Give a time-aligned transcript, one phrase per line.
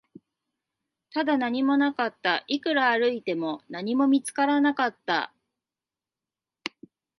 [1.11, 5.31] ただ、何もなかった、いくら歩いても、何も見つからなかった